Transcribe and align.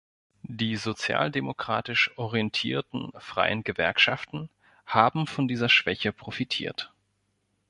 Die 0.47 0.77
sozialdemokratisch 0.77 2.09
orientierten 2.17 3.11
freien 3.19 3.63
Gewerkschaften 3.63 4.49
haben 4.87 5.27
von 5.27 5.47
dieser 5.47 5.69
Schwäche 5.69 6.11
profitiert. 6.11 6.91